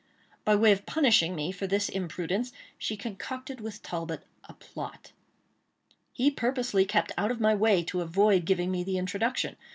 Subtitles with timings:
[0.43, 5.11] By way of punishing me for this imprudence, she concocted with Talbot a plot.
[6.11, 9.57] He purposely kept out of my way to avoid giving me the introduction.